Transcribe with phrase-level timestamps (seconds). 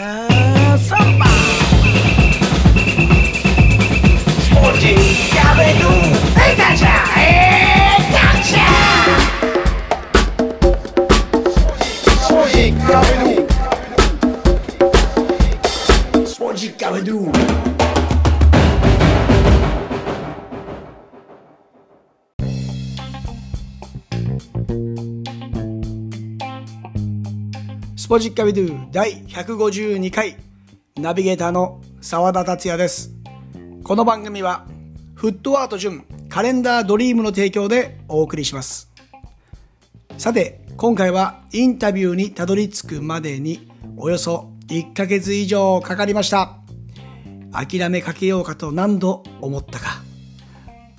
[0.00, 1.29] Have somebody.
[28.20, 30.36] スポジッカビドゥ第152回
[30.96, 33.12] ナビゲーターの澤田達也です。
[33.82, 34.66] この番組は
[35.14, 38.92] フットワート順カレンダードリームの提供でお送りします。
[40.18, 46.58] さて今回はインタビューにたどり着くまでにおよそ1ヶ月以上かかりました。
[47.52, 50.02] 諦めかけようかと何度思ったか。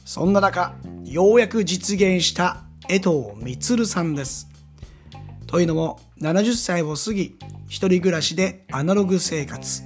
[0.06, 0.74] そんな中
[1.06, 4.48] ようやく実現した江藤充さんです。
[5.46, 7.36] というのも70歳を過ぎ
[7.68, 9.82] 一人暮らしでアナログ生活。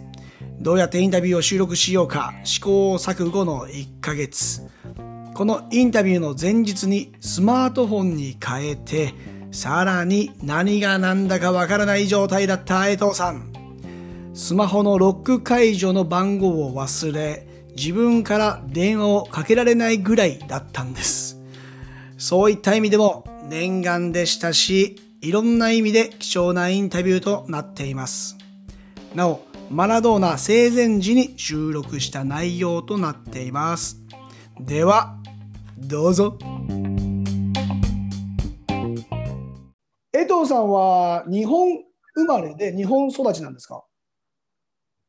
[0.60, 4.68] どうやってインタビューを収録しようか試行錯誤の1ヶ月。
[5.34, 9.14] このインタビューの前日にスマートフォンに変えて
[9.52, 13.54] さらに何が何だかわからない状態だった江藤さん。
[14.34, 21.40] スマホのロック解除の番号を忘れ自分から電話をかけられないぐらいだったんです。
[22.18, 28.38] そういった意味でも念願でしたしいろんな意味で貴重なインタビューとなっています。
[29.16, 33.98] なお、マラドーナ生前時に収録した内容となっています。
[34.60, 35.18] では、
[35.80, 36.38] どうぞ。
[40.14, 41.80] 江藤さんは日本
[42.14, 43.84] 生まれで日本育ちなんですか？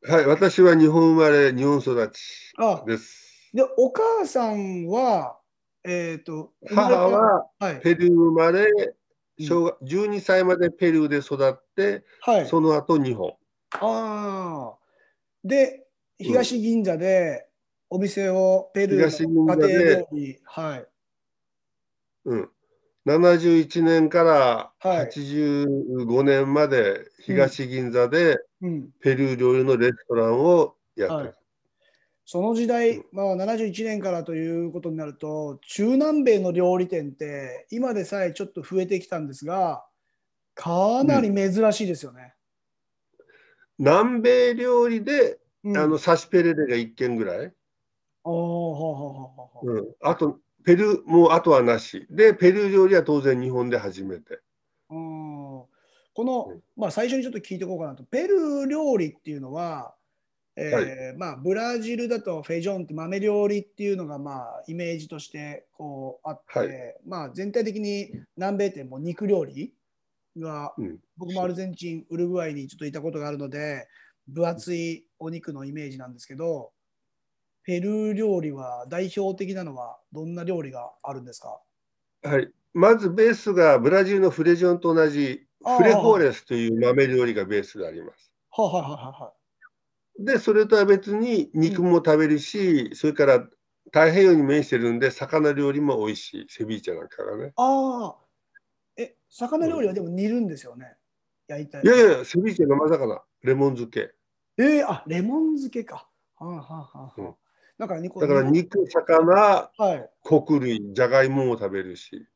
[0.01, 3.51] はい、私は日本生まれ、日本育ちあです。
[3.53, 5.37] で、お母さんは、
[5.85, 8.96] えっ、と、母ははい、ペルー生まれ、うん
[9.39, 12.47] 小学12歳までペルーで育って、はい。
[12.47, 13.35] その後日本。
[13.71, 14.77] ああ。
[15.43, 15.87] で、
[16.19, 17.47] 東銀座で
[17.89, 20.87] お店をペルーの家庭料理、はい。
[22.25, 22.49] うん、
[23.05, 28.89] 71年からはい85年まで東銀座でうん。
[29.01, 31.19] ペルー料理のレストランをやってる。
[31.19, 31.35] はい
[32.29, 39.85] その時代、まあ、71年からということになると、中南米の料理店って、今でさえちょっと増えてきたんですが、
[40.53, 42.33] かなり珍しいですよね。
[43.77, 47.53] 南米料理で、うん、あのサシペレレが1軒ぐらい、
[48.25, 52.07] あうあとペルー、もうあとはなし。
[52.09, 54.41] で、ペルー料理は当然日本で初めて。
[54.89, 54.97] うん。
[54.97, 55.69] こ
[56.17, 59.95] の、まあ、最初にちょっと聞いておこうかなと、ペルー料理っていうのは、
[60.59, 66.69] えーまあ、ブラジルだとフェジョンって豆料理っていうのが、まあ、イメージとしてこうあって、はい。
[67.05, 69.73] まあ、全体的に南米店も肉料理
[70.35, 70.99] が、うん。
[71.15, 73.87] 僕もアルゼンチン、ウルグアイにちょっといたことがあるので、
[74.27, 76.71] 分厚いお肉のイメージなんですけど、
[77.63, 81.59] ペルー料理は代表的なのはどんな料理があるんですか？
[82.23, 85.47] はい、まずベースがブラジルのフレジョンと同じ
[85.77, 88.31] フレホーレスという豆料理がベースであります。
[88.51, 89.36] はあ、はいはいはいはい。
[90.19, 93.39] で、それとは別に肉も食べるし、それから
[93.85, 97.53] 太平洋に面してるんで、魚料理も美味しい、セビーチェなんかがね。
[97.55, 98.15] ああ、
[98.97, 100.95] え、魚料理はでも煮るんですよね？
[101.47, 104.13] 焼いたいやいや、セビーチェ生魚、レモン漬け。
[104.57, 106.09] えー、あ、レモン漬けか。
[106.35, 107.35] はあ、はあはあはあうん
[107.77, 110.09] なんかにこだから肉、魚、はい。
[110.23, 112.27] 穀類、じゃがいもも食べるし、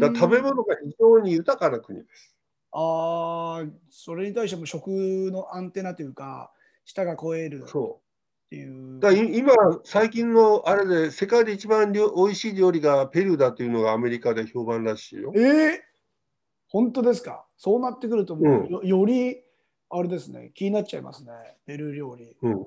[0.00, 2.34] だ食べ物が非常に豊かな国です。
[2.72, 4.88] ああ、それに対しても食
[5.30, 6.52] のアンテナというか、
[6.86, 8.00] 舌が超えるっそ
[8.48, 9.00] ていうう。。
[9.00, 9.52] だ今、
[9.84, 15.32] 最近のあれで、世界で一番料美味しい料理がペルーだというのがアメリカで評判らしいよ。
[15.36, 15.78] えー、
[16.68, 17.44] 本当ですか？
[17.58, 19.42] そうなってくるともう、うんよより
[19.88, 21.30] あれですね、気になっちゃいますね、
[21.66, 22.36] ペルー料理。
[22.42, 22.64] うん、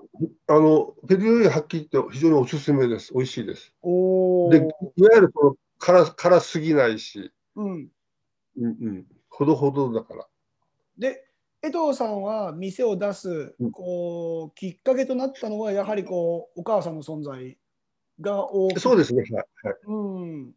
[0.48, 3.14] あのペルー料理はっきり言って非常におすすめです。
[3.14, 3.74] 美味しいです。
[3.82, 4.50] おお。
[4.50, 4.70] で、いわ
[5.16, 7.90] ゆるその辛辛すぎないし、うん。
[8.58, 10.28] うんうん、ほどほどだから。
[10.98, 11.24] で、
[11.62, 17.58] 江藤さんは店を出すうんこうきっかけとなったのは、やはりこうお母さんの存在
[18.22, 18.80] が大きい。
[18.80, 19.24] そうですね。
[19.24, 19.34] はい
[19.68, 20.52] はい、うん。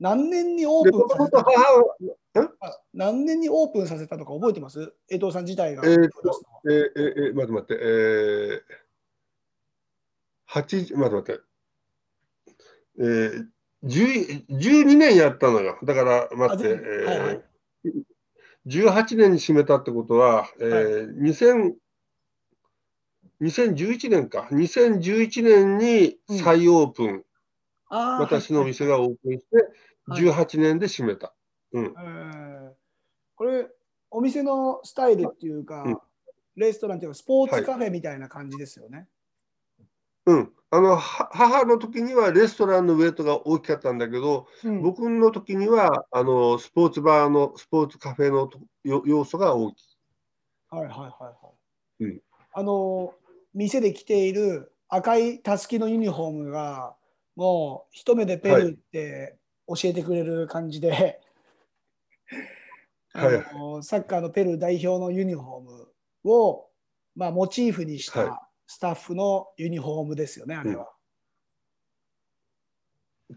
[0.00, 2.82] 何年にオーで、プンさせた？
[2.94, 4.92] 何年にオープンさせたとか覚えてます？
[5.08, 5.82] 江藤さん自体が。
[5.84, 11.40] えー店を出すのはえーえーえー待って待って、えー、8、待って待って、
[13.00, 13.46] えー、
[13.84, 15.78] 10 12年やったのよ。
[15.84, 17.42] だから、待って、はいはい
[17.84, 17.92] えー、
[18.68, 21.74] 18年に閉めたってことは、えー2000
[23.40, 27.24] 2011年か、2011年に再オープン、
[27.88, 28.20] あー。
[28.20, 29.56] 私の店がオープンして、
[30.06, 30.22] はい。
[30.22, 31.34] 18年で閉めた。
[31.72, 32.70] うん、えー。
[33.36, 33.68] これ、
[34.10, 35.98] お店のスタイルっていうか、うん。
[36.56, 39.06] レストランというかスポーツカフェみたいな感じですよね。
[40.28, 40.52] うん。
[40.70, 48.50] あの、は母の時にはレストランのウェイトが大きかったんだけど、うん僕の時には、あの、スポーツバーの、スポーツカフェの
[48.84, 49.84] 要素が大きい。
[50.68, 51.30] はいはいはいは
[52.00, 52.04] い。
[52.04, 52.20] うん
[52.54, 53.14] あの
[53.54, 56.96] 店で着ている赤いたすきのユニフォームが
[57.36, 59.36] もう一目でペルーって
[59.68, 61.20] 教えてくれる感じで、はい
[63.14, 65.88] あのサッカーのペルー代表のユニフォーム
[66.24, 66.66] を、
[67.14, 70.92] まあ、モチーフにしはいたスタッフのユニフォームですよね、あれは。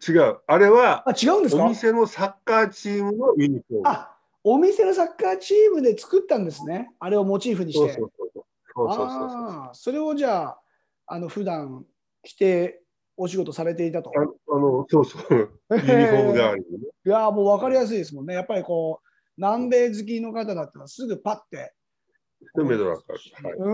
[0.07, 0.39] 違う。
[0.45, 1.66] あれは、あ違うんですか？
[1.66, 3.83] お店のサッカーチームのユニフォーム。
[3.86, 7.94] あお店のサッカーチームで作ったんですね、あれをモチーフにして。
[7.94, 8.31] そうそう
[8.74, 8.88] そう。
[8.89, 10.62] ああ、それをじゃあ、
[11.07, 11.86] あの普段
[12.24, 12.81] 着て
[13.16, 14.12] お仕事されていたと。
[14.13, 15.24] ああの、そうそう。
[15.30, 16.88] ユニフォーム代わりにね。
[17.06, 18.34] いやーもう分かりやすいですもんね。
[18.34, 19.07] やっぱりこう、
[19.38, 21.74] 南米好きの方だったらすぐパッて、
[22.56, 23.20] 一目でわかる。
[23.44, 23.54] はい。
[23.58, 23.70] う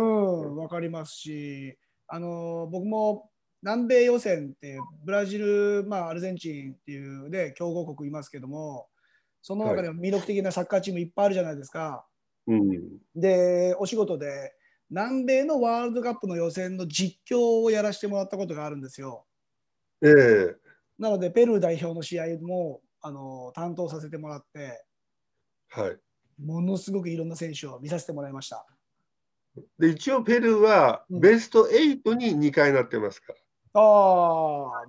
[0.52, 1.78] ん、分かりますし、
[2.08, 3.30] あのー僕も
[3.64, 8.88] 南米予選っていうブラジル、まあ、アルゼンチンっていうね、強豪国いますけども、
[9.42, 12.06] その中でも魅力的なサッカーチームいっぱいあるじゃないですか。
[12.46, 13.00] うん。
[13.16, 14.54] で、お仕事で
[14.90, 19.25] 南米のワールドカップの予選の実況をやらせてもらったことがあるんですよ。
[20.02, 20.56] ええ
[21.00, 24.86] なので、ペルー代表の試合もあの担当させてもらって、
[25.70, 25.98] はい。
[26.44, 28.66] ものすごくいろんな選手を見させてもらいました。
[29.80, 33.81] で、一応ペルーはうんベスト8に2回なってますから。
[33.81, 34.86] ああ、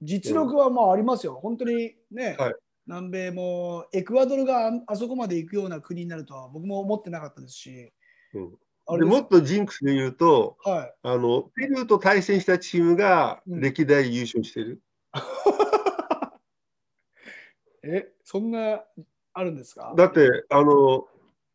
[0.00, 1.38] 実力はまあありますよ。
[1.42, 2.54] 本当にね、はい
[2.86, 7.92] 南米もエクアドルがああそこまで行くような国になるとは僕も思ってなかったですし、
[8.34, 8.54] うん
[8.98, 14.82] でもっとジンクスで言うと、はい、あの、ペルーと対戦したチームがうん歴代優勝してる。
[17.82, 18.84] え、そんな
[19.34, 19.92] あるんですか？
[19.96, 21.06] だって、あの、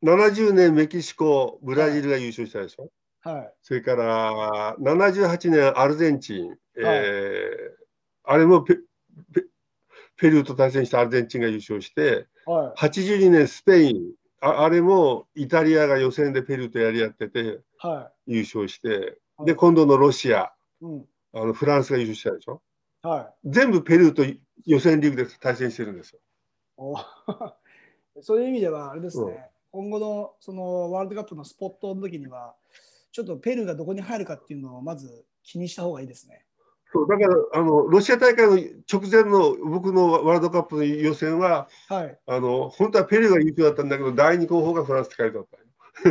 [0.03, 2.91] 70年メキシコ、ブラジルが優勝したでしょ？
[3.21, 3.53] はい。
[3.61, 7.79] それから78年アルゼンチン、えー
[8.25, 8.75] あれもペ
[9.33, 9.43] ペ
[10.17, 17.57] ペルーと対戦したアルゼンチンが優勝して、は82年スペイン、ああれもイタリアが予選でペルーとやり合っててい。
[17.79, 19.45] は優勝して、い。
[19.45, 21.05] で、今度のロシア、うん。
[21.33, 22.61] あのフランスが優勝したでしょ？
[23.01, 23.49] はい。
[23.49, 24.23] 全部ペルーと
[24.65, 26.19] 予選リーグで対戦してるんですよ。
[28.19, 29.37] おそういう意味ではあれですね、うん
[29.71, 32.55] 今後のそのワールドカップのスポットの時には、
[33.11, 36.43] ちょっとペルーがどこに入るかっていうのをまず気にした方がいいですね。
[36.91, 38.55] そうだからあの、ロシア大会の
[38.91, 42.17] 直前の僕のワールドカップの予選は、はい。
[42.25, 45.63] あの本当はペルーが優勝だったんだけど、第2候補がフランスって書いてあったよ。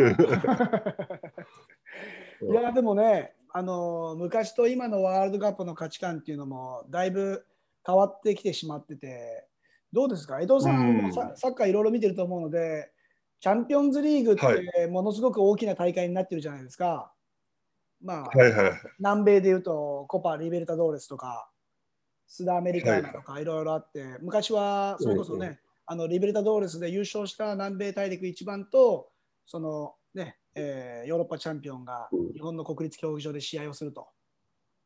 [2.40, 7.44] いやでもね、あの昔と今のワールドカップの価値観っていうのもだいぶ
[7.84, 9.47] 変わってきてしまってて、
[9.92, 12.90] どうですか、江藤さんもササッカーいろいろ見てると思うので、
[13.40, 14.68] チャンピオンズリーグっはい。
[14.68, 17.12] てものすごく大きな大会になってるじゃないですか。
[18.00, 18.72] まあ、はいはい。
[18.98, 21.50] 南米でいうとコパ・リベルタドーレスとか、
[22.26, 25.58] スダアメリカーナとかいろいろあって、昔はそれこそね、うんう
[25.90, 29.10] あのリベルタドーレスで優勝した南米大陸一番と、
[29.46, 34.08] そのね、えーヨーロッパチャンピオンがうん日本の国立競技場で試合をすると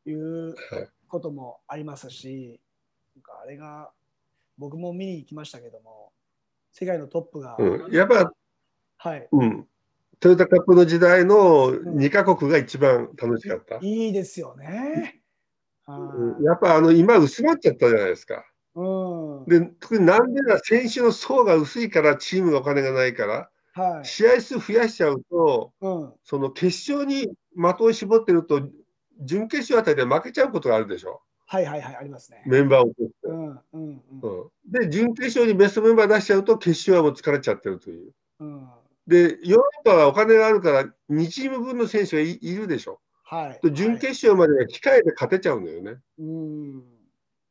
[0.05, 0.89] いうはい。
[1.07, 2.61] こともありますし、
[3.15, 3.91] なんかあれが
[4.63, 6.13] 僕も見に行きましたけども、
[6.71, 8.31] 世界のトップが、うん、やっぱ、
[8.97, 9.67] はい、うん、
[10.21, 13.79] トヨタカップの時代の2カ国が一番楽しかった？
[13.81, 15.21] いいですよね。
[15.85, 16.45] うん。
[16.45, 18.45] やっぱあの今、薄まっちゃったじゃないですか。
[18.75, 28.61] うん、で特に南米は選手の層が薄いから、チームがお金がないから、はい、試合数増やしちゃうと、うん、その決勝に的を絞ってると、
[29.19, 31.21] 準決勝あたりで負けちゃうことがあるでしょ、
[31.53, 32.41] はいはいはい、ありますね。
[32.47, 32.93] メンバーを
[33.23, 34.01] うん、うん、うん。
[34.21, 38.11] うんで、準決勝にベストメンバー出しちゃうと、決勝はもう疲れちゃってるという。
[38.39, 38.67] うん
[39.05, 43.01] で、ヨーロッパはお金があるから、2チーム分の選手がいいるでしょ。
[43.23, 43.59] はい。
[43.61, 45.97] で準決勝までは機械で勝てちゃうのよね。
[46.17, 46.83] うん。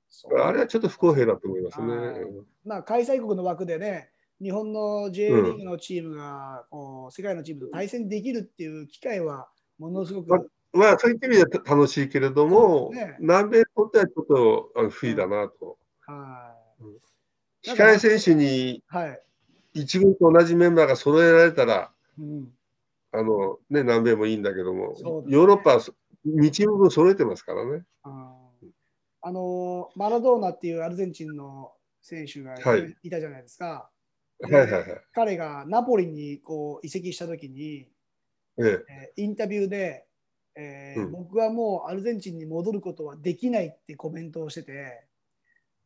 [0.09, 2.25] そうあれはちょっと不公平だと思いますね。
[2.65, 15.79] まあ、開催国の枠でね、日本の J リーグのチームが、こう世界のチームと対戦できるっていう機会はものすごく、ままあ、そういった意味ではた楽しいけれども、ね南米にとってはちょっとあの不利だなと。
[16.07, 16.55] は
[17.65, 17.71] い。
[17.71, 19.23] 控え選手にはい。
[19.75, 22.53] 一軍と同じメンバーが揃えられたら、うん。
[23.13, 24.95] あのね、南米もいいんだけども、ね
[25.29, 25.81] ヨーロッパは
[26.27, 27.85] 2チーム分揃えてますからね。
[28.03, 28.67] あー
[29.25, 33.89] あのマラドーナっていうアルゼンチンの選手がい,、はいたじゃないですか。
[34.41, 34.85] はいはいはい。
[35.13, 37.89] 彼がナポリにこう移籍したときに、
[38.59, 40.07] えええーインタビューで、
[40.57, 41.13] えーうん。
[41.13, 45.07] 僕はもうアルゼンチンに戻ることはできないってコメントをしてて、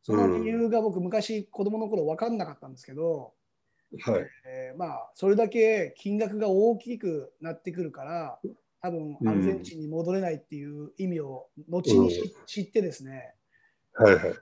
[0.03, 3.33] その理由が僕、昔子供の頃分かんなかったんですけど、
[4.01, 4.25] はい。
[4.45, 8.37] えーまあそれだけ金額が大きくなってくるから
[8.81, 13.33] 多分うんアルゼンチンに戻れないっていう意味を後にし知ってですね。
[13.93, 14.23] はいはい。
[14.23, 14.33] あやっ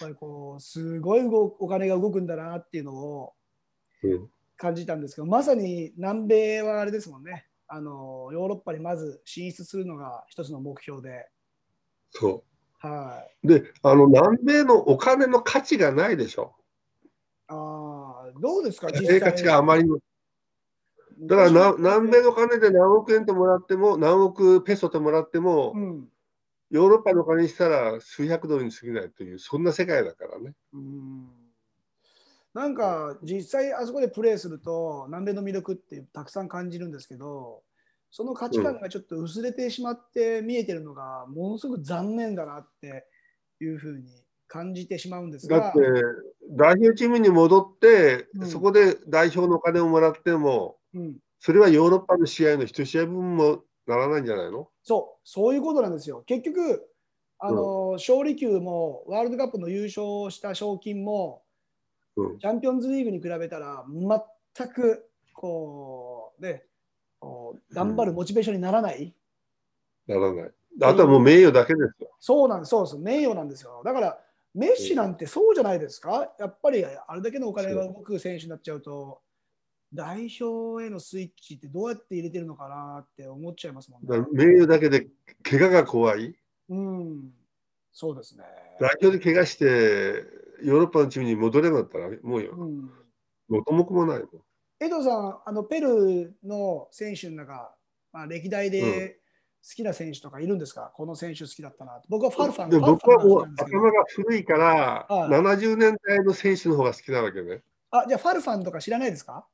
[0.00, 3.34] ぱりこうすごい動お金が動くんだなっていうのを
[4.04, 11.28] うん、感じたんですけどまさに南米はあれですもんねあのヨーロッパにまず進出するのが一つの目標で、
[12.10, 12.44] そ
[12.80, 13.60] はい、う。
[13.60, 16.54] で、あの、南米のお金の価値がないでしょ。
[17.48, 19.98] あーどうですか実生活があまりに。
[21.20, 26.08] だからな、南米の金で何億円ともらっても、何億ペソともらっても、うん
[26.70, 30.52] ヨーロッパの金にしたら数百ドルに過ぎないという、そんな世界だからね。
[30.74, 31.28] うん
[32.54, 37.62] なんか実際あそこでプレーすると南米の魅力ってたくさん感じるんですけど
[38.10, 43.06] その価値観がちょっと薄れてしまって見えてるのがものすごく残念だなって
[43.60, 44.04] いうふうに
[44.46, 45.78] 感じてしまうんですがだって、
[46.52, 48.46] 代表チームに戻って、うん。
[48.46, 54.70] そこで代表のお金をもらっても、うん、それはヨーロッパの試合の一試合分もならないんじゃないの？
[54.82, 56.22] そうそういうことなんですよ。
[56.26, 56.88] 結局
[57.40, 61.42] あの、勝利球もワールドカップの優勝した賞金も
[62.20, 62.38] うん。
[62.38, 66.64] チャンピオンズリーグに比べたら全くこうね
[67.72, 69.14] 頑張るモチベーションにならない、
[70.06, 70.50] ならない。
[70.80, 72.10] あとはもう名誉だけですよ。
[72.20, 73.82] そうなんです、そうです、名誉なんですよ。
[73.84, 74.20] だから、
[74.54, 79.20] メッシなんてそうじゃないですか、やっぱりあれだけのお金が動く選手になっちゃうと、
[79.92, 84.26] 代表へのスイッチってどうやって入れてるのかなって思っちゃいますもんね。
[84.32, 85.08] 名誉だけで
[85.42, 86.36] 怪我が怖い？
[86.68, 87.32] うん、
[87.92, 88.44] そうですね。
[88.78, 90.22] 代表で怪我して、
[90.62, 92.90] ヨーロッパのチームに戻れなかったら、もうよ、うん、
[93.48, 94.28] 元も子もないもん。
[94.80, 97.74] 江藤さん、あのペルーの選手の中、
[98.12, 99.18] まあ、歴代で
[99.62, 102.00] 好きな選手とかいるんですか、この選手好きだったな。
[102.08, 107.62] 僕はファルファンで僕はもう頭が古いから、はい70年代の選手の方が好きなわけね。
[107.90, 109.46] あ、じゃあファルファンとか知らないですか？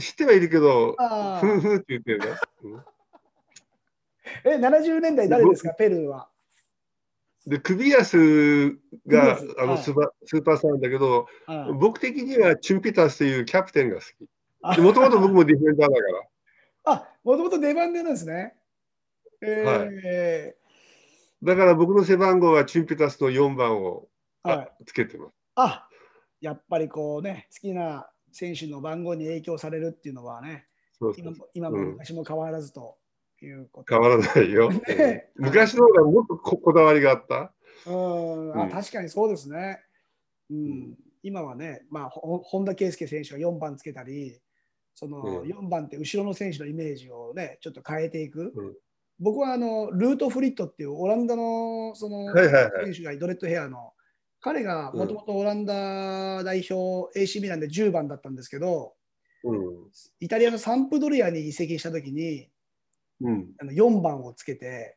[0.00, 2.26] 知ってはいるけど、あふんふんって言ってるね。
[2.64, 2.84] うん
[4.44, 6.28] え、70年代誰ですか、ペルーは。
[7.46, 8.70] で、クビアス
[9.06, 14.02] があのはいスーパースーパースターなんだけど、はい僕的にはチュンピタスというキャプテンが好
[14.62, 14.80] あき。
[14.80, 16.22] もともと僕もディフェンダーだから。
[16.92, 18.54] あ、もともと出番でなんですね。
[19.40, 20.54] え
[21.42, 25.32] だから僕の背番号はチュンピタスの4番をーはい、つけてます。
[25.56, 25.88] あ
[26.40, 30.66] やっぱりこうね、好きな選手の番号に影響されるっていうのはね、
[30.98, 32.96] そうそう今も今もうん昔も変わらずと
[33.46, 33.94] いうこと。
[33.94, 34.70] 変わらないよ。
[34.70, 37.52] ねうん昔の方がもっとここだわりがあった？
[37.86, 39.80] うんあうん確かにそうですね。
[40.50, 44.40] うんうん今はね、まあ、ほ本田圭佑選手が4番つけたり、
[44.94, 48.52] そのうん4番って後ろの選手のイメージをね、ちょっと変えていく。
[48.54, 48.74] うん
[49.20, 53.92] 僕はあのルート・フリットっていうオランダのその選手がドレッドヘアの、
[54.40, 58.94] 彼がもともとオランダ代表 AC ミランで10番だったんですけど、
[59.44, 59.58] うん。
[60.18, 62.48] イタリアのサンプドリアに移籍したときに
[63.22, 63.54] うん。
[63.60, 64.96] あの4番をつけて、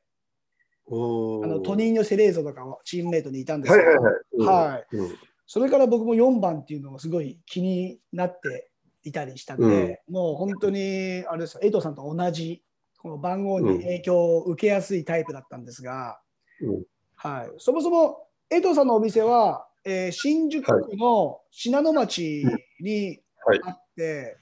[0.88, 4.24] おあのトニーニョ・セレーゾとかチームメイトにいたんですけど、はいはいはい。
[4.34, 4.46] うん。
[4.46, 4.96] はい。
[4.96, 5.18] うん。
[5.48, 8.70] それから僕も4番っていうのがすごい気になって
[9.04, 12.64] いたりしたんで、もう本当にあれですよ、江藤さんと同じ
[12.98, 16.20] この番号に影響を受けやすいタイプだったんですが、
[16.62, 16.84] うん。
[17.16, 22.46] はい、そもそも江藤さんのお店は、えー新宿区の信濃町
[22.80, 23.60] にはい。
[23.64, 24.38] あって、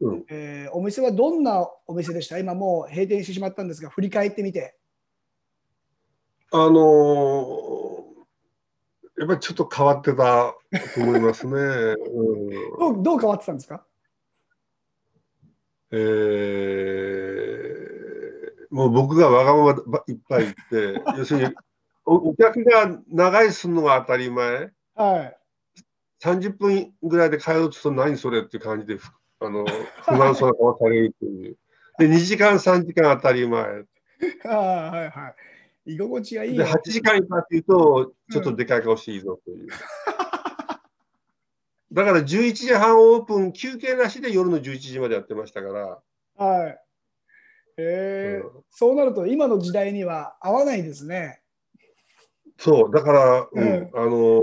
[0.00, 2.38] うんえーお店はどんなお店でした？
[2.38, 4.76] 今もう閉店してしまったんですが、振り返ってみて。
[6.52, 7.98] あのー
[9.18, 10.54] やっぱりちょっと変わってた
[10.94, 11.52] と思いますね。
[11.58, 13.84] うんどうどう変わってたんですか？
[15.90, 17.98] えー
[18.70, 21.54] もう僕がわがままばいっぱい言って、 要するに
[22.04, 25.38] おお客が長居するのが当たり前、はい。
[26.22, 29.64] 30分ぐらいで帰ろうとすると何それっていう感じでふあの
[30.02, 31.56] 不満そうな顔されるっていう。
[31.98, 33.62] で、 2時間、3時間当たり前。
[34.44, 35.34] ああはいは
[35.86, 35.94] い。
[35.94, 39.68] 居心地がいいで、よ8時間いたっていうと、ちょっとでかい顔していいぞという。
[41.90, 46.78] だから11時半オープン、休憩なしで夜の11時までやってましたから、はい。
[47.78, 51.40] えーうんそうなると今の時代には合わないですね。
[52.58, 54.42] そう、だから、うんうんあの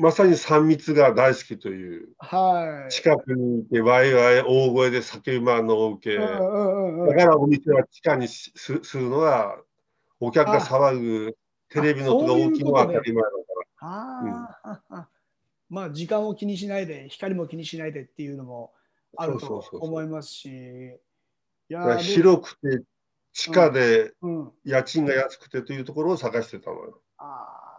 [0.00, 2.90] まさに3密が大好きという、はい。
[2.90, 7.08] 近くにいて、ワイワイ大声で叫び回るのを受け、うんうんうんうん。
[7.10, 9.58] だからお店は地下にしすするのが、
[10.18, 11.36] お客が騒ぐ、
[11.68, 13.30] テレビの音が大きいのは当たり前だ
[13.76, 15.08] から。
[15.68, 18.72] まあ時間を気にしないで光も気にしないでっていうのも
[19.16, 20.50] あると思いますし。
[21.98, 22.82] 広くて、
[23.34, 27.02] 地下でうん、家賃が安くてというところを探してたのよ。
[27.18, 27.30] あー。
[27.30, 27.69] でも今の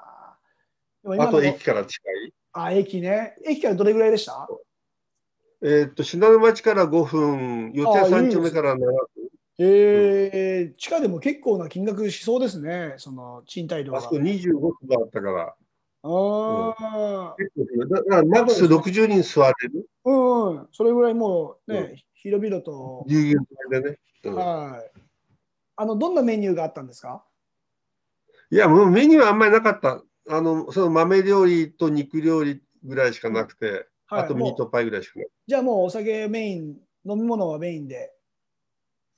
[1.06, 2.34] あと駅から近い？
[2.54, 3.36] あ、駅ね。
[3.46, 4.48] 駅からどれぐらいでした？
[5.64, 8.88] えーっと、信濃町から5分、四谷三丁目から7分。
[9.60, 14.00] えー、地下でも結構な金額しそうですね、その賃貸料が。
[14.00, 15.56] あそこ25坪あったから。
[16.04, 19.88] あ結構広いだからマックス60人座れる？
[20.04, 23.06] あ、うん、うん、それぐらいもうね、うん広々と。
[23.08, 23.98] ぎゅうぎゅうでね。
[24.24, 24.92] うんはい。
[25.76, 27.24] あの、どんなメニューがあったんですか？
[28.52, 30.04] いや、もうメニューはあんまりなかった。
[30.30, 35.28] あの、その豆料理と肉料理ぐらいしかなくて、はいあとミートパイぐらいしかない。
[35.48, 36.76] じゃあもうお酒メイン、
[37.06, 38.12] 飲み物はメインで。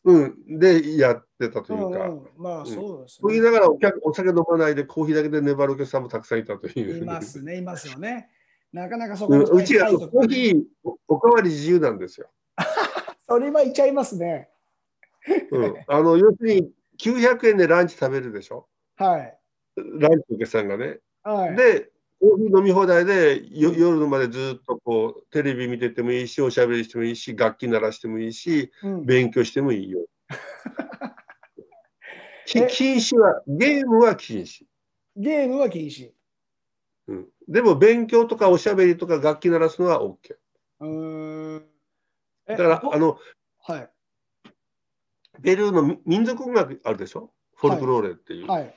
[0.04, 0.60] うん。
[0.60, 2.08] で、やってたとういうんか。
[2.10, 3.46] うん、まあそうですと言いね。
[3.48, 7.04] ながらお客お酒飲まないでコーヒーだけで粘るお客さんもたくさんいたという。
[7.04, 8.30] いますね、いますよね。
[8.72, 12.30] なかなかそこうんのうちがコーヒーおおかわり自由なんですよ。
[13.28, 14.50] それはいっちゃいますね。
[15.52, 18.68] うん、あの要するに900円でランチ食べるでしょ？
[18.98, 19.40] はい。
[19.76, 21.00] ランチのお客さんがね。
[21.24, 21.56] はい。
[21.56, 21.90] で、
[22.20, 30.06] コーヒー飲み放題でよ夜までずっとこうテレビ見ててもいいし、おしゃべりしてもいいし、楽器鳴らしてもいいし、うん、勉強してもいいよ。
[32.46, 34.66] 禁止は、ゲームは禁止。
[35.16, 36.12] ゲームは禁止。
[37.08, 40.36] うん、でも勉強とかおしゃべりとか楽器鳴らすのは OK。
[40.80, 41.66] うーん。
[42.48, 43.18] えだから、どあの、
[43.60, 43.90] はい。
[45.42, 47.32] ペルーのみ民族音楽あるでしょ？
[47.56, 48.48] フォルクローレっていう。
[48.48, 48.76] はい。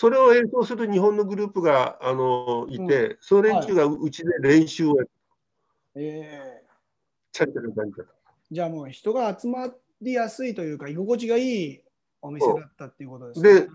[0.00, 5.10] それを演奏する日本のグループがあのいて、その連中がうちで練習をやって、
[5.96, 8.08] えー、チャリチャリチャリチャリ
[8.52, 9.68] じゃあもう人が集ま
[10.00, 11.80] りやすいというか、居心地がいい
[12.22, 13.54] お店だったっていうことですね。
[13.62, 13.68] で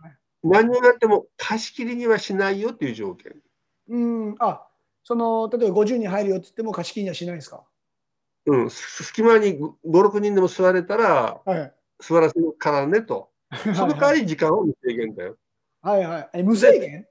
[0.46, 3.36] 何をやっても貸し切りにはしないよっていう条件。
[3.90, 3.98] う
[4.30, 4.36] ん。
[4.40, 4.66] あ、
[5.04, 7.66] その、例えば50人入るよって言っても貸し切りにはしないんですか？
[8.46, 11.74] うん、す隙間に5、6人でも座れたらはい。
[12.00, 13.30] 座らせるからねと。
[13.76, 15.38] その代わり時間を無制限だよ。
[15.84, 16.30] はいはい。
[16.36, 17.06] え、無制限？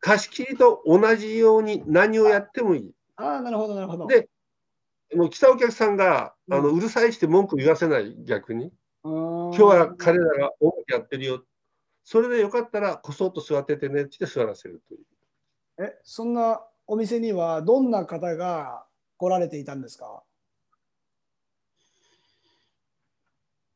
[0.00, 2.94] 貸し切りと同じように何をやってもいい。
[3.16, 4.06] ああ、なるほど、なるほど。
[4.06, 4.28] で
[5.14, 8.70] もう来たお客さんがあのうるさいして文句言わせない逆に。
[9.02, 9.12] 今
[9.48, 11.42] 今日は彼らが音楽やってるよ。
[12.04, 15.00] それでよかったらこそっと座っててねって座らせるという。
[15.82, 20.22] え、そんなお店にはどんな方が来られていたんですか？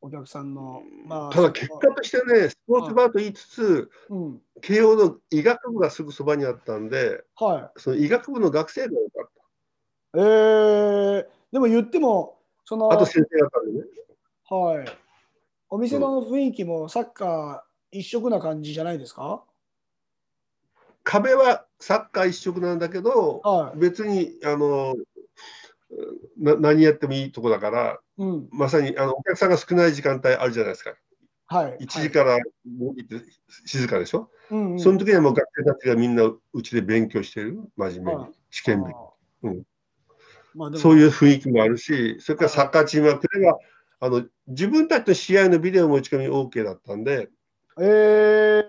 [0.05, 0.83] お客さんの。
[1.07, 4.41] まあ、ただ結果としてね、スポーツバーと言いつつ、うん。
[4.61, 10.19] 慶応の医学部がすぐそばにあったんで、はその医学部の学生が多かっい。
[10.19, 12.95] えー、でも言っても、その、た。
[12.95, 13.83] あと先生方でね。
[14.47, 14.97] はい。
[15.71, 19.43] お店の雰囲気もサッカー一色な感じじゃないですか？
[21.03, 23.79] 壁はサッカー一色なんだけど、はい。
[23.79, 25.03] 別にあのな
[26.37, 28.47] 何やってもいいとこだから、うん。
[28.51, 30.93] まさにあのお客さんが少ない時間帯あるじゃないですか。
[31.47, 31.77] はい。
[31.81, 32.37] 1時から
[33.65, 34.79] 静かでしょ、うんうん。
[34.79, 38.29] その時にはもう学生たちがみんなうちで勉強してる、真面目はい。
[38.29, 38.93] に、試験日。
[39.43, 39.63] うん。
[40.55, 43.59] まあそういう雰囲気もあるし、それからサッカーチームは、これは
[43.99, 47.29] あの自分たちの試合のビデオ持ち込み OK だったんで、
[47.79, 48.63] え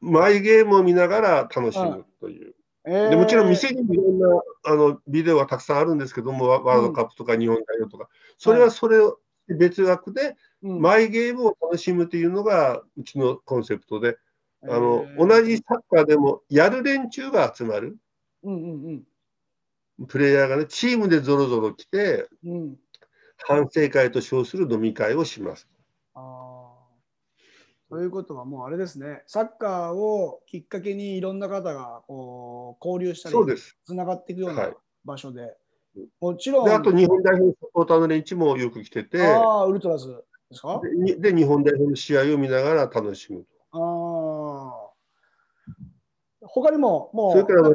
[0.00, 2.54] マイゲームを見ながら楽しむという。
[2.88, 14.18] ー、えーでもちろん店にもいろんなあのビデオはたくさんあるんですけども、ワワールドカップとか日本代表とか、それはそれを別枠で、うんマイゲームを楽しむというのがうちのコンセプトで、
[14.64, 17.96] あのえー同じサッカーでもやる連中が集まる、
[18.42, 19.02] うんうん
[20.06, 22.52] プレイヤーがね、チームでぞろぞろ来て、うん。
[22.52, 22.76] うん。
[23.38, 25.68] 反省会と称する飲み会をします。
[26.14, 26.47] ああ。
[27.90, 33.34] ということはもうあれですね、サッカーをきっかけにいろんな方がこう交流したり。
[33.84, 35.56] つながっていくようはない場所で、
[36.20, 40.80] もちろん、で、あと日本代表のサポーターの連中もよく来てて、ああウルトラズですか？
[41.18, 43.46] で日本代表の試合を見ながら楽しむと。
[43.72, 44.90] ああ。
[46.42, 47.70] 他にももそれから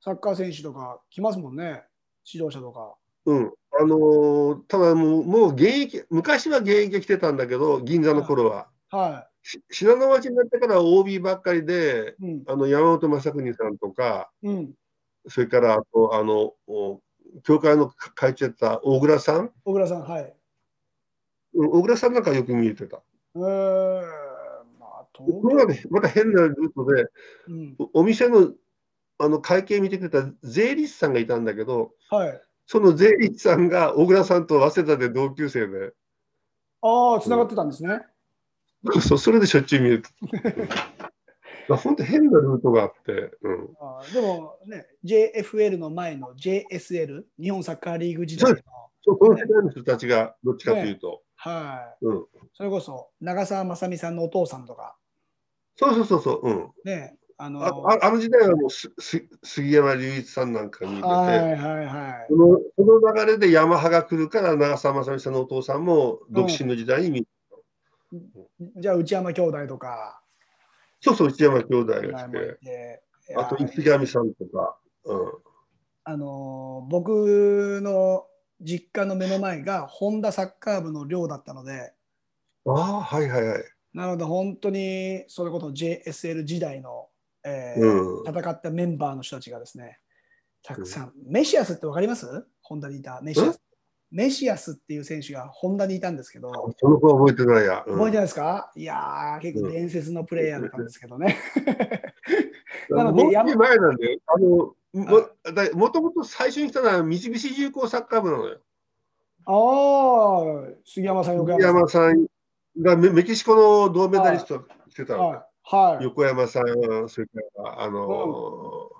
[0.00, 1.84] サッカー選手とか来ますもんね、
[2.30, 2.94] 指導者とか。
[3.26, 8.68] うん、あのーただもう、もう現役、昔は現役来てたんだけど、銀座の頃は。
[8.90, 12.24] はし信濃町になってから OB ばっかりで、い。
[12.24, 12.42] うん。
[12.46, 14.74] あの山本昌邦さんとか、うん。
[15.28, 17.00] それからあと、あの、お
[17.44, 20.22] 教会の会長やった大倉さん、小倉さん、はい。
[21.54, 23.02] うん大倉さんなんかよく見えてた。
[23.34, 24.02] えー、
[24.78, 27.06] まあ、東これはね、また変なルートで、
[27.48, 27.76] うん。
[27.78, 28.52] おお店の
[29.20, 32.40] あの会計見てくれた税理士さんがいたんだけど、はい。
[32.66, 35.92] その税理士さんが小倉さんと早稲田で同級生で、
[36.82, 38.02] ああ、つながってたんですね。
[39.00, 40.02] そうそれでしょっちゅう見る。
[41.76, 48.58] 本当変なルートがあって、うん、あーでもね、JFL の前の JSL、日本サッカーリーグ時代の、
[49.04, 52.04] そうこの世代の人たちがどっちかというと、はい。
[52.06, 54.96] うん、それこそ長澤まさみさんのお父さんとか、
[55.76, 62.26] そうそうそうそう、うん、ね、あのあああの時代はもうすす杉山隆一さんなんか見てて、はいはいはい。
[62.28, 62.36] そ。
[62.36, 67.26] のその流れでヤマハが来るから長澤まさみさんのお父さんも独身の時代に見、
[68.76, 70.22] じゃあ内山兄弟とか、
[71.00, 72.58] そうそう内山兄弟が来て。
[72.64, 73.02] て。
[73.36, 75.32] あと池上さんとか、うん、
[76.04, 78.24] あの僕の
[78.60, 81.92] 実家の目の前が本田サッカー部の寮だったので、
[82.64, 83.64] ああはいはいはい。
[83.92, 87.08] なので本当にそれこそ JSL 時代の、
[87.44, 88.24] えーうん。
[88.26, 89.98] 戦ったメンバーの人たちがですね、
[90.62, 92.46] たくさん、メシアスってわかります？
[92.62, 93.60] ホンダにいたメシアス。
[94.10, 97.94] メシアスっていう選手がホンダにいたんですけど、その子は覚えてないや、うん。
[97.98, 98.72] 覚えてないですか？
[98.74, 101.36] いやー、結構伝説のプレイヤーだったんですけどね。
[102.90, 104.18] なのもうで山前なんだよ。
[104.26, 108.58] あのもだもともと最初に来たのは三菱重工サッカー部なのよ。
[109.44, 112.26] ああ、杉山さん、横杉山山さん
[112.80, 115.18] がメメキシコの銅メダリスト来てたさん。
[115.18, 115.40] の、はい。
[115.94, 116.04] はい。
[116.04, 118.90] 横山さんそれからあの、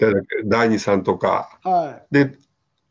[0.00, 0.42] 誰だっけ？
[0.46, 1.58] 第二さんとか。
[1.62, 2.14] はい。
[2.14, 2.38] で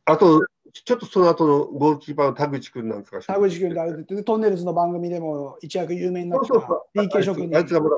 [0.05, 0.45] あと
[0.83, 6.99] ちょっとその後のゴールキーパーの田口君なんかが田口君であれでトンネルズの番組でも一躍有名になったそうそうそう。
[7.07, 7.97] PK 諸君にあいつがまだ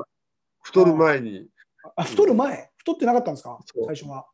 [0.62, 1.48] 太る前に。
[1.96, 2.70] あ太る前？
[2.78, 3.58] 太ってなかったんですか？
[3.86, 4.26] 最初は。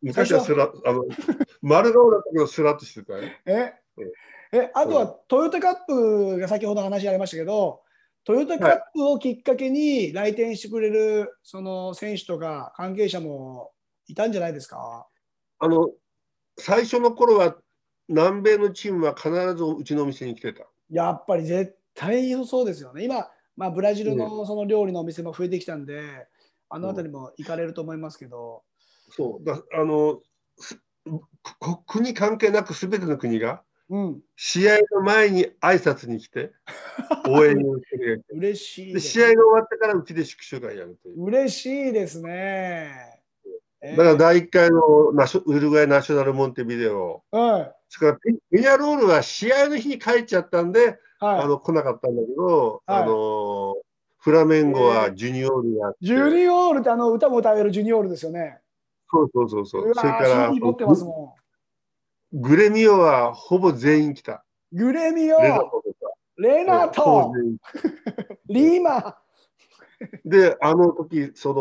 [0.00, 1.04] 昔はスラあの
[1.62, 3.20] 丸顔だったけどスラッとしてたよ。
[3.46, 3.72] え？
[3.96, 4.12] うん
[4.54, 7.80] えあとはトヨタカップが先ほど話ありましたけど
[8.24, 13.72] トヨタカップをきっかけに来店してくれるその選手とか関係者も
[14.08, 15.06] いたんじゃないですか？
[15.58, 15.90] あの
[16.58, 17.56] 最初の頃は
[18.12, 20.64] 南米のチームは必ずうちのお店に来てた。
[20.90, 23.04] やっぱり絶対そうですよね。
[23.04, 26.26] 今、まあ、ブラジルのその料理のお店も増えてきたんで、
[26.68, 28.62] あの辺りも行かれると思いますけど、
[29.10, 30.20] そうだあの
[31.86, 36.50] 国関係なくすべての国がうん、試合の前に挨拶に来て
[37.28, 39.08] 応援をしてる嬉しいでです。
[39.08, 41.24] 試合が終わってからうちで祝勝会やるという。
[41.24, 43.20] 嬉しいですね。
[43.82, 51.40] えーだから第1回のナショウルグアイナショナルモンテビデオ、はいそれからペペニャロールは試合の日に帰っちゃったんで、はい。
[51.42, 53.02] あの来なかったんだけど、はい。
[53.02, 53.74] あの
[54.16, 58.60] フラメンゴはジュニオールやって、ジュニオールってあの歌も歌えるジュニオールですよね。
[59.10, 59.90] そうそうそうそう。
[59.90, 60.50] うそれから
[62.32, 64.42] グレミオはほぼ全員来た。
[64.74, 64.78] ん。
[64.78, 65.38] グレミオ、
[66.38, 67.30] レナト
[68.48, 69.18] リーマ。
[70.24, 71.52] で、あの時そ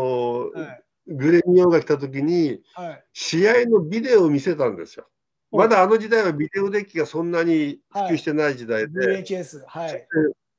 [0.56, 0.84] の、はい。
[1.08, 3.04] グレミオが来た時に、はい。
[3.12, 5.08] 試合のビデオを見せたんですよ。
[5.52, 5.60] うん。
[5.60, 10.08] まだあの時代はビデオデッキがそんなに普及してない時代で、VHS、はい。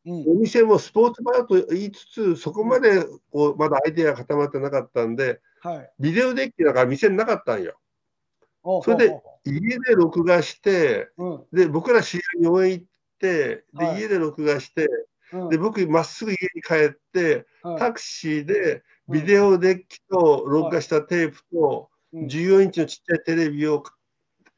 [0.07, 0.31] うん。
[0.31, 5.91] お店もスポーツバーと言いつつ、そこまでこうまだアイデアが固まってなかったんで、はい。
[6.01, 7.79] ビデオデッキだから店になかったんよ。
[8.65, 12.85] おそれで家で録画して、うほうで僕ら試合に応援行っ
[13.19, 14.01] て、ではい。
[14.01, 14.89] 家で録画して、
[15.33, 15.43] うん。
[15.45, 22.27] うんで僕、まっすぐ家に帰って、はいタクシーでビデオデッキと録画したテープとうん。
[22.27, 23.83] 14インチのちっちゃいテレビを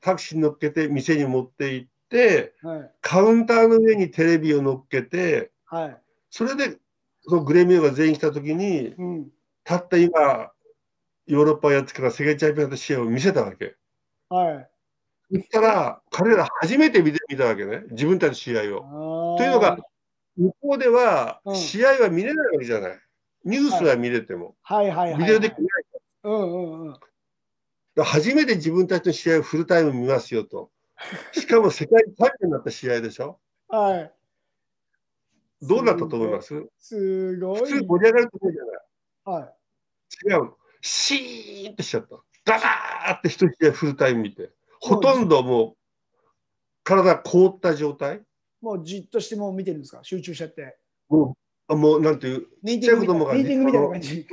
[0.05, 5.97] タクシーに乗っけて店に持って行って、はいカウンターの上にテレビを乗っけて、はい。
[6.31, 6.77] それで
[7.23, 9.29] そのグレミオが全員来た時に、うん。
[9.65, 10.51] たった今、
[11.27, 13.77] ヨーロッパやってから世界チャンピオンの試合を見せたわけ。
[14.29, 14.69] はい。
[15.33, 19.37] そしたら、彼ら初めてビデオ見たわけね、自分たちの試合を。
[19.39, 19.79] とというのが、
[20.37, 23.01] 向こうではうん試合は見れないわけじゃない。
[23.47, 25.17] ニュースは見れても、はい。
[25.17, 26.95] ビデオできないかうんうんうん。
[27.97, 28.05] ら。
[28.05, 30.71] 初めて自分たちの試合をフルタイム見ますよと。
[31.33, 33.39] しかも世界チャンピオンになった試合でしょ？
[33.69, 34.13] はい。
[35.63, 36.67] どうなったと思います？
[36.79, 37.61] すごい。
[37.61, 39.43] 普通盛り上がると思うじゃない。
[39.43, 39.55] はい。
[40.29, 40.57] 違うの。
[40.83, 42.17] シーンってしちゃった。
[42.45, 44.51] ガガーって一試合フルタイム見て。
[44.81, 45.77] ほとんどもう
[46.83, 48.21] 体凍った状態？
[48.61, 50.01] もうじっとしてもう見てるんですか？
[50.03, 50.77] 集中しちゃって。
[51.09, 51.37] も
[51.69, 53.15] う、あもうなんていう、ミーティング
[53.65, 54.27] みたいな感じ。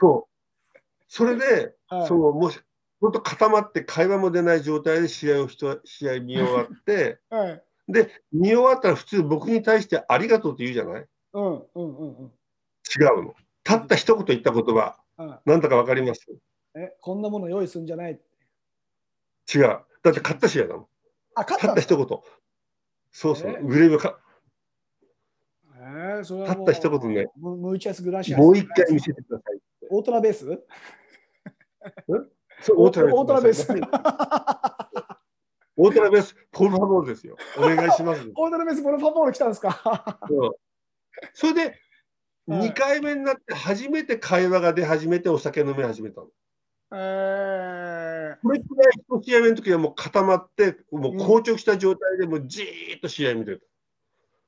[0.00, 0.28] そ
[0.74, 0.78] う。
[1.08, 2.58] それで、はいそのもし、
[3.00, 7.64] 本当固まって会話も出ない状態で試合を人試合見終わって、 はい。
[7.88, 11.06] で、見終わったら普通僕に対してありがとうって言うじゃない？
[11.32, 12.32] うんうんうんうん。
[13.00, 13.34] 違うの。
[13.64, 16.30] たった一言言った言葉、はなんだかわかります？
[16.30, 16.38] い、
[16.74, 18.20] え、こんなもの用意するんじゃない？
[19.54, 19.62] 違う。
[19.62, 20.86] だって勝った試合だもん。
[21.34, 21.66] あ、勝った？
[21.68, 22.06] たった一言。
[23.10, 23.50] そうそう。
[23.50, 23.62] え？
[23.62, 24.20] グレーブか、
[25.76, 27.26] えー、それはたった一言ね。
[27.36, 27.94] もう一回
[28.92, 29.60] 見せてください。
[29.90, 30.62] オートラベース？
[32.76, 33.68] オートラベースオートラベース。
[35.76, 37.36] オートラベース、ポルファボールですよ。
[37.56, 38.30] お願いします。
[38.34, 40.18] Otras, por favor 来たんですか？
[40.30, 40.50] うん
[41.34, 41.74] それで、はい
[42.48, 46.28] 2回目になって初めて会話が出始めてお酒飲み始めたの。
[46.94, 53.66] えこれくらい1試合目の時はもう固まって、もう硬直した状態でもうじーっと試合見てた。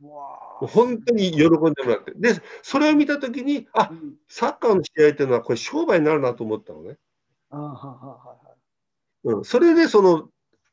[0.09, 2.12] わ本当に喜んでもらって。
[2.16, 6.96] で、それを見たときに、あうんサッカーの試合っていうのは、これ、商売になるなと思ったのね。
[7.50, 8.36] あはははは
[9.24, 10.28] うん、それで、その、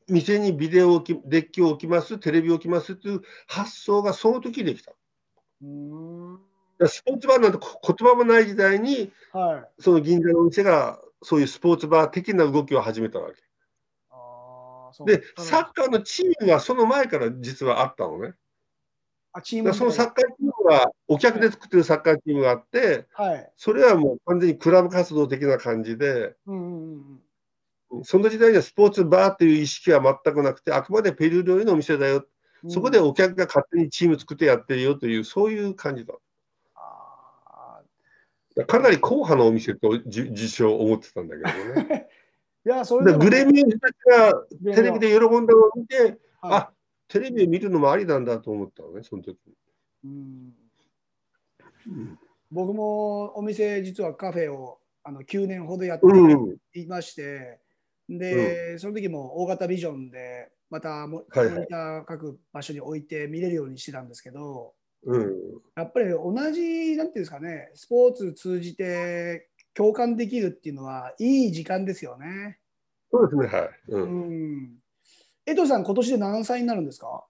[0.08, 4.92] 店にビデオ置き、デッキを置きます、テレビを置きますっていう発想がその時できた。
[5.62, 6.38] うーん
[6.78, 9.82] らスポーツバーなんてこ言葉もない時代に、はい。
[9.82, 13.42] その銀座のお店が、そういうスポーツバー的な動きを始めたわけ。
[14.10, 18.34] あで、サッカーのチームはその前から実はあったのね。
[19.32, 23.50] あチームそのサッカーチームは、お客で作ってるサッカーチームがあって、はい。
[23.56, 27.20] それはもう完全にクラブ活動的な感じで、うんうんうん
[28.02, 32.26] その時代にはスポーツバーっていう意識は全くなくて、あくまでペルー料理のお店だよ、
[32.62, 32.70] うん。
[32.70, 36.12] そこでお客が勝手にチーム作ってやってるよという、そういう感じだ。
[36.74, 37.80] あ
[38.66, 41.48] かなり硬派なお店とじ自称思ってたんだけど
[41.82, 42.08] ね。
[42.66, 46.70] ー いや、それグレミューズたちがテレビで喜んだのを見て、はいあ
[47.08, 49.38] テレビを見るのもありなんだと思ったのね、その時
[50.04, 50.54] うんうん
[52.50, 57.60] 僕もお店、実はカフェをあの9年ほどやってうん、いまして、
[58.08, 61.26] で、その時も大型ビジョンで、またモニ
[61.68, 64.74] ター各場所に置いて見れるようにしてたんですけど、
[65.04, 65.36] うん、
[65.76, 72.58] やっぱり同じ、なんていうんですかね、スポーツ通じて共感できるっていうのは、いい時間ですよね。
[73.10, 73.70] そうですね、はい。
[73.88, 74.78] う、うんん。
[75.46, 77.24] 江藤さん、今年で何歳になるんですか？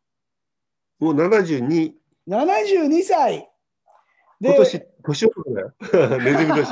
[0.98, 1.92] もう72、
[2.26, 3.47] ?72 歳で
[4.40, 5.74] 今年、年男だよ。
[6.22, 6.66] ネズミ年。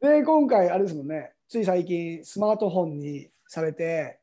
[0.00, 4.20] で、今回、あれですもんね、つい最近、スマートフォンにされて、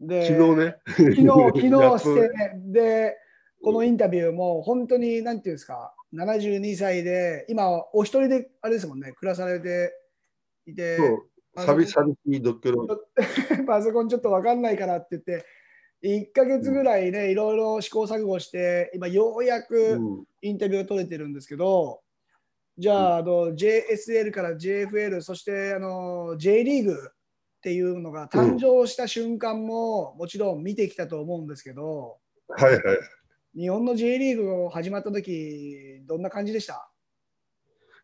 [0.00, 0.76] で、昨日ね。
[0.86, 3.16] 昨日、 昨日して、で、
[3.62, 9.94] このインタビューも本当に、なんていうんですか、72歳で、今、お一人で、あれですもんね、暮らされて
[10.66, 10.96] いて、
[11.54, 12.86] 寂寂しい独居の。
[13.66, 15.44] パソコンちょっと分かんないからって言って、
[16.02, 20.24] 1ヶ月ぐらいね、いろいろ試行錯誤して、今、ようやくうん。
[20.42, 22.00] インタビューが取れてるんですけど、
[22.78, 32.16] じゃあ、あの JSL から JFL、そしてあの J リーグっていうのが誕生した瞬間も、もちろん見てきたと思うんですけど、
[32.48, 32.82] はいはい。
[33.54, 36.90] 日本の J リーグが始まった時どんな感じでした？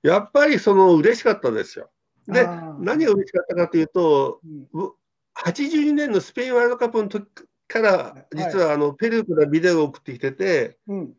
[0.02, 1.90] やっぱりその嬉しかったですよ。
[2.28, 2.44] で、
[2.80, 4.40] 何が嬉しかったかというと、
[4.74, 4.84] うん。
[4.84, 4.92] う
[5.36, 7.26] 82年のスペインワールドカップの時
[7.68, 11.14] からはい、実はあのペルーからビデオを送ってきてて、うん。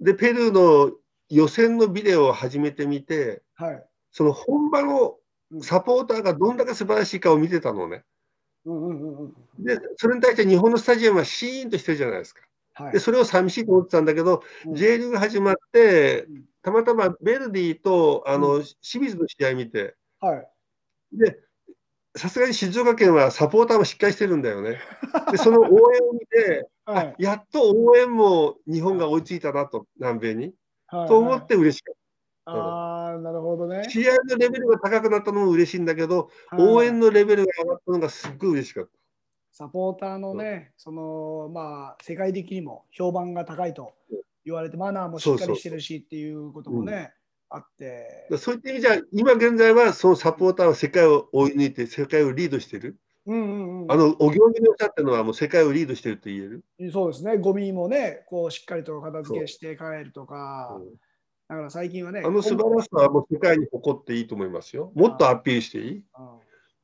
[0.00, 0.92] で、ペルーの
[1.28, 3.86] 予選のビデオを初めて見て、はい。
[4.10, 5.16] その本場の
[5.62, 8.04] サポーターがどんだけ素晴らしいかを見てたのね。
[8.64, 12.42] うんうんうんうんで、それに対して日本のスタジアムはシーンとしてるじゃないですか。
[12.74, 12.92] はい。
[12.92, 14.74] で、それを寂しいと思ってたんだけど、うん。
[14.74, 20.48] J リーグ始まってうん、たまたまベルディとあうの清水の試合見て、はい。
[21.12, 21.38] で、
[22.16, 24.78] さすがに静岡県はサポーターもしっかりしてるんだよね。
[25.30, 30.54] で、その応援を見て、 はいやっと応援も日本が追いついたなと、南米に。
[30.86, 31.94] はいと思って嬉しかっ
[32.46, 33.90] ああなるほどねた。
[33.90, 38.90] 試合のレベルが高くなったのも嬉しいんだけど、応援のレベルが上がったのがすっごい嬉しかった。
[39.52, 43.92] サポーターのね、そのまあ世界的にも評判が高いと
[44.44, 47.12] 言われて、マナーもしっかりしてるしっていうこともね、
[47.50, 48.26] あって。
[48.30, 52.96] だそういった意味じゃ、今現在はそのサポーターは世界を追い抜いて、世界をリードしてる。
[53.26, 56.64] うんうんうん、あの、お行儀のおっしゃっのはもう世界をリードしてると言える。
[56.90, 60.88] そうですね、ゴミもね、こうしっかりと片付けして帰るとか、うん
[61.50, 64.92] だから最近はね、あの素晴らしさはもう世界に誇っていいと思いますよ。
[64.94, 66.04] もっとアピールしていい？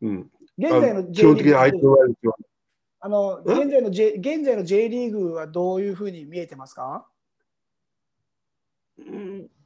[0.03, 0.31] うんうん。
[0.59, 2.37] 現在のあ J リーグは。
[2.99, 3.53] あのえ？
[3.53, 7.07] 現在の J 現在の J リーグはどういうふうに見えてますか？
[7.07, 7.16] うん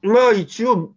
[0.02, 0.94] まあ一応、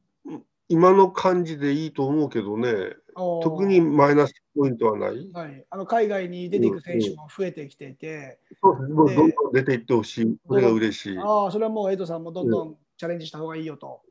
[0.70, 2.96] 今の感じでいいと思うけどね、
[3.44, 5.32] 特にマイナスポイントはない。
[5.34, 10.38] はい、あの海外に出ていく選手も増えてきていて、そうですもうどんどん出ていってほしい。
[10.48, 11.18] これが嬉しい。
[11.20, 14.02] ああ、それはもうエイトさんもどんどんチャレンジした方がいいよと。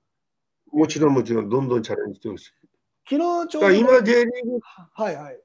[0.71, 2.53] もちろんもちろん、どんどんチャレンジしてほしい。
[3.09, 4.59] 昨日ちょうど今、J リーグ
[4.93, 5.41] はいはい。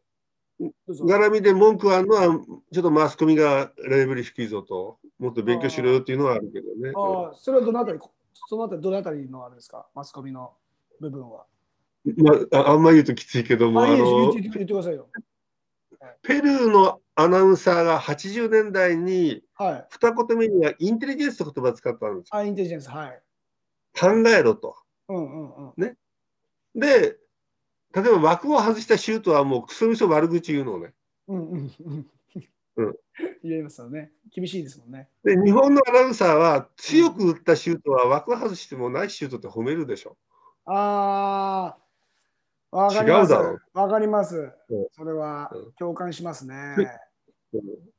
[0.90, 2.24] 絡みで文句あるのは、
[2.72, 6.92] ちょっとマスコミがレベル低いぞと、もっと勉強しろよっていうのはあるけどね。
[6.96, 8.00] ああ、それはどのあたり、
[8.47, 10.54] そのあたりどのあたりのあれですか、マスコミの
[11.00, 11.45] 部分は。
[12.06, 15.10] うんまあ、ああんまり言うときついけども、あ、の言ってくださいよ。
[16.21, 19.88] ペルーのアナウンサーが80年代にはい。
[19.89, 22.36] 二言目にはインテリジェンスと言葉を使ったんですよ。
[22.36, 23.21] あ、インテリジェンス、はい。
[24.00, 24.76] 考えろと。
[25.10, 25.97] うんうんうん。
[26.76, 27.17] で、
[27.93, 30.93] 例えば枠を外したシュートはもうクソみそ悪口言うのね。
[31.28, 32.08] うんうんうん。
[32.78, 32.96] うん
[33.44, 34.12] 言えますよね。
[34.34, 35.10] 厳しいですもんね。
[35.24, 40.18] で、日本のアナウンサーは強く打ったシュートは枠外してもないシュートって褒めるでしょ。
[40.66, 41.76] あ
[42.72, 43.34] あ、わかります。
[43.34, 44.36] 違うだろわかります
[44.70, 44.88] うん。
[44.92, 46.76] それはうん共感しますね。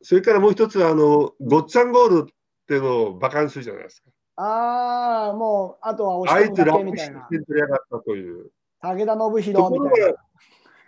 [0.03, 2.35] それからもう一つはあの、ゴッツァンゴールっ
[2.67, 4.11] ていうのを馬鹿にするじゃないですか。
[4.37, 7.23] ああ、もう、あとは押し込みたいな。
[7.23, 8.51] プして点取りやがったという。
[8.81, 10.19] 武田信と弘ころみたいなが。、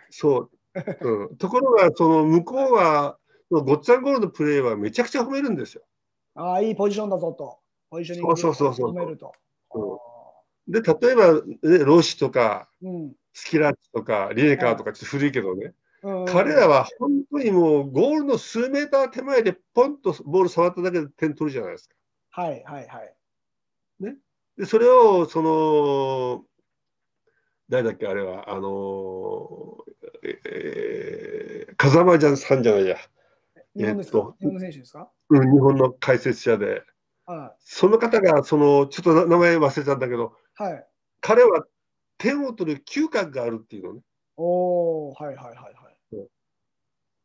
[0.09, 0.49] そう、
[1.01, 3.17] うん、ところが、その向こうは、
[3.59, 5.83] ごっつぁんゴールのプレーはめちゃくちゃ褒めるんですよ。
[6.35, 7.59] ああ、いいポジションだぞと。
[7.89, 9.33] ポジショニングそうそうそうそう褒めると。
[10.67, 21.95] で、例えば、ね、ローシとか、うんスキラッチとか、リネカーとか、ちょっと古いけどね、うん、彼らは本当にもうゴールの数メーター手前でポンとボール触っただけで点取るじゃないですか。
[22.31, 23.15] はいはいはい。
[24.57, 26.45] で、それを、その、
[27.69, 32.97] 誰だっけ、あれは、あのー、えー、風間じゃんさんじゃないや、
[33.75, 35.11] 日本ですか、えっと日本の選手ですか？
[35.29, 36.83] うん、日本の解説者で、
[37.25, 40.63] はその方が、その、ちょっとな名前忘れたんだけど、い。
[40.63, 40.87] はい。
[41.21, 41.65] 彼は
[42.17, 44.01] 点を取る嗅覚があるっていうのね。
[44.37, 46.29] おおはいはいはいはい。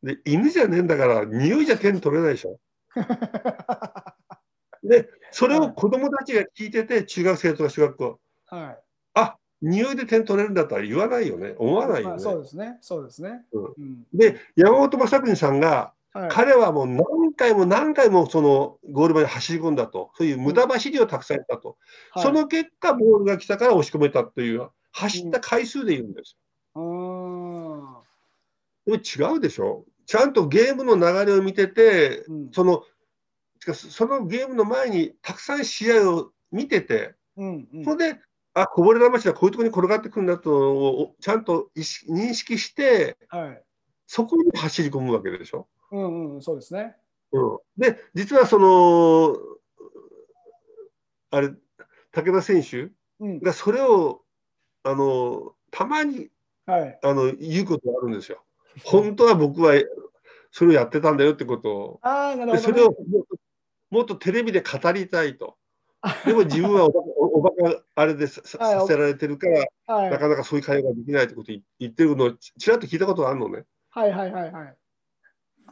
[0.03, 2.59] で、犬じゃねえんだから、匂いじゃ点取れないでしょ？
[4.83, 8.79] で、それを子供たちが聞いてて、中学生とか小学校、はい。
[9.15, 12.23] あ匂いで点取れるんだったら言わないよね、思わないよまあね。
[12.23, 12.77] そうですね。
[12.81, 13.43] そうですね。
[13.51, 21.77] うんうんで、山本昌邦さんが、はい、彼はもう何回も何回もそのゴールまで走り込んだと、そういう無駄走りをたくさんやったと、
[22.11, 26.35] はいその結果、ボールが来たから押し込めたという、走った回数で言うんです
[26.75, 26.85] うーん。
[26.87, 28.03] よ。
[28.85, 32.83] でも違うでしょ、ちゃんとゲームの流れを見てて、うんその
[33.73, 38.19] そのゲームの前にたくさん試合を見てて、うんうんそれで、
[38.53, 43.63] あこぼれ球だ、こういうところに転がってくるんだとをちゃんと意識認識して、はい。
[44.07, 45.67] そこに走り込むわけでしょ。
[45.91, 46.95] うんうん、そうですね。
[47.31, 49.35] うん、で、実はその、
[51.31, 51.49] あれ、
[52.11, 53.39] 武田選手うん。
[53.39, 54.23] がそれを、
[54.83, 56.29] あの、たまに
[56.67, 56.99] はい。
[57.01, 58.43] あの言うことがあるんですよ。
[58.83, 59.73] 本当は僕は
[60.51, 61.99] それをやってたんだよってことを。
[62.03, 62.59] ああ、なるでほど、ね。
[62.59, 62.95] それを
[63.89, 65.57] もっとテレビで語りたいと。
[66.25, 73.65] でも自分はおバカおおバカあれでささせられてるから、はい、なかなかそういう会話ができないってことを言言ってるのをちちらっと聞いたことがあるのね。
[73.89, 74.77] はいはいはいはい。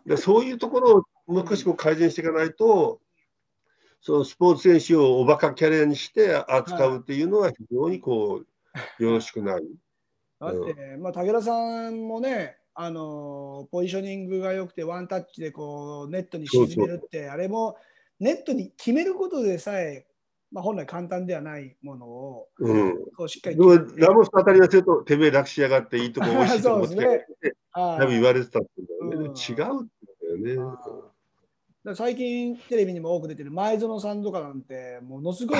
[0.06, 3.00] でそういうところをもう少しこう改善していかないと、
[4.02, 8.44] そのスポーツ選手をおバカキャリアにして扱うっていうのは非常にこ
[9.00, 9.63] う、よろしくない。
[10.39, 17.78] だって、まあ、武田さんもね、あのポジショニングが良くて、ワンタッチでこうネットに沈めるって、あれも
[18.20, 20.06] ネットに決めることでさえ、
[20.56, 22.94] まあ、本来簡単ではないものをうん。
[23.18, 27.28] こうしっかりラモスと当たりがすると、てめえ楽しやがっていいとこ美味しいとこ持って
[27.74, 28.70] 多分言われてたんだ
[29.02, 29.28] よね。
[29.28, 29.65] うん違うだ
[30.54, 30.72] よ
[31.84, 31.94] ね。
[31.94, 35.60] 最近テレビにも多く出てる前園さんとかなんてものすごい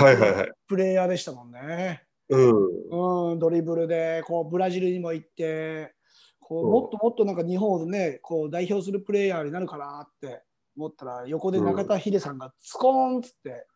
[0.65, 2.03] プレイヤーでしたもんね。
[2.29, 3.31] うん。
[3.34, 5.93] うん、ドリブルでこうブラジルにも行って
[6.39, 10.41] こうもっともっとなんか日本をねこう代表するプレイヤーになるかなって
[10.77, 13.67] 思ったら横で中田秀さんがスコーンっつって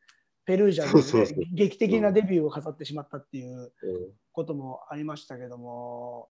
[0.49, 3.69] ペルージャン劇的なデビューを飾ってしまったっていううん。
[4.31, 6.29] こともありましたけども。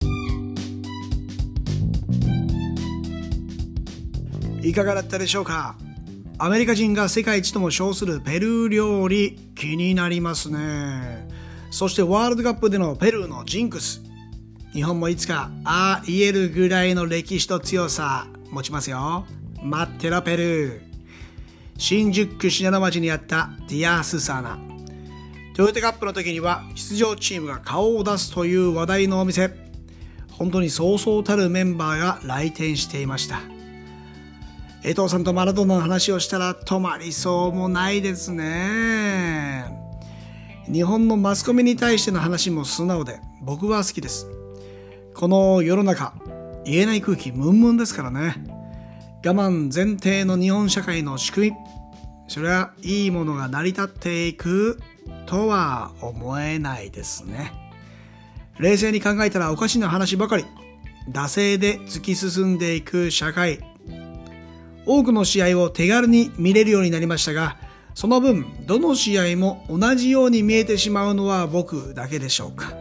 [4.62, 5.76] いかがだったでしょうか？
[6.38, 11.28] アメリカ人が世界一とも称するペルー料理気になりますね。
[11.70, 14.00] そしてワールドカップでのペルーのジンクス。
[14.72, 19.26] 日本もいつかああ言えるぐらいの歴史と強さ持ちますよ。
[19.62, 20.85] 待ってろペルー
[21.78, 24.58] 新宿区信濃町にあったディアースサナ。
[25.54, 29.50] トヨタカップの時には出場チームが顔を出すという話題のお店。
[30.30, 33.40] 本当にそうそうたるメンバーが来店していました。
[34.84, 39.64] 江藤さんとマラドーナの話をしたら止まりそうもないですね。
[40.70, 44.26] 日本のマスコミに対しての話も素直で僕は好きです。
[45.14, 46.14] この世の中
[46.64, 48.55] 言えない空気ムンムンですからね。
[49.26, 51.56] 我慢前提の日本社会の仕組み。
[52.28, 54.78] それはいいものが成り立っていく
[55.26, 57.50] とは思えないですね。
[58.60, 60.44] 冷静に考えたらおかしな話ばかり。
[61.10, 63.58] 惰性で突き進んでいく社会。
[64.84, 67.56] 多くの試合を手軽に見れるようになりましたが
[67.96, 72.72] その分どの試合も同じように見えてしまうのは僕だけでしょうか。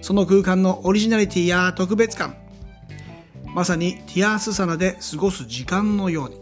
[0.00, 2.41] その空間のオリジナリティや特別感。
[3.54, 6.40] まさにティアースサナで過ごす時間のように。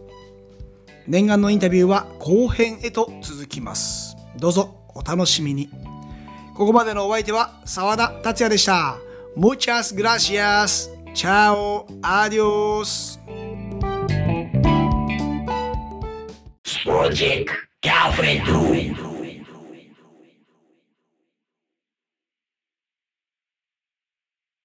[1.06, 4.16] 念願のインタビューは後編へと続きます。
[4.38, 5.68] どうぞお楽しみに。
[6.54, 8.96] ここまでのお相手は澤田達也でした。
[9.36, 10.90] Muchas gracias.
[11.14, 11.86] Chao.
[12.02, 13.18] Adios.
[16.84, 17.50] Project
[17.82, 18.44] Girlfriend